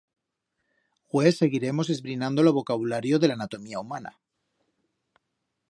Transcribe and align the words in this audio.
Hue 1.09 1.27
seguiremos 1.31 1.91
esbrinando 1.95 2.41
lo 2.41 2.55
vocabulario 2.59 3.19
de 3.19 3.27
l'anatomía 3.27 3.79
humana. 3.79 4.17